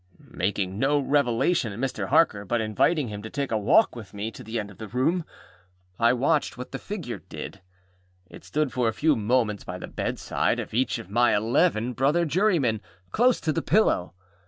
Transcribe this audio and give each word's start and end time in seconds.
â 0.19 0.31
Making 0.33 0.79
no 0.79 0.97
revelation 0.97 1.71
to 1.71 1.77
Mr. 1.77 2.07
Harker, 2.07 2.43
but 2.43 2.59
inviting 2.59 3.09
him 3.09 3.21
to 3.21 3.29
take 3.29 3.51
a 3.51 3.57
walk 3.59 3.95
with 3.95 4.15
me 4.15 4.31
to 4.31 4.43
the 4.43 4.59
end 4.59 4.71
of 4.71 4.79
the 4.79 4.87
room, 4.87 5.23
I 5.99 6.11
watched 6.11 6.57
what 6.57 6.71
the 6.71 6.79
figure 6.79 7.19
did. 7.29 7.61
It 8.27 8.43
stood 8.43 8.73
for 8.73 8.87
a 8.87 8.93
few 8.93 9.15
moments 9.15 9.63
by 9.63 9.77
the 9.77 9.85
bedside 9.85 10.59
of 10.59 10.73
each 10.73 10.97
of 10.97 11.11
my 11.11 11.35
eleven 11.35 11.93
brother 11.93 12.25
jurymen, 12.25 12.81
close 13.11 13.39
to 13.41 13.53
the 13.53 13.61
pillow. 13.61 14.15